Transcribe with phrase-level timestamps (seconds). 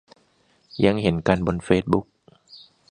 [0.85, 2.05] ยังเห็นกันบนเฟซบุ๊ก